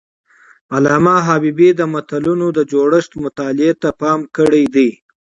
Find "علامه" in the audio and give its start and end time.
0.75-1.15